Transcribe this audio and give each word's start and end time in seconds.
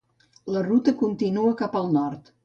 La 0.53 0.61
ruta 0.67 0.95
continua 1.01 1.53
cap 1.59 1.77
al 1.81 1.91
nord. 1.99 2.33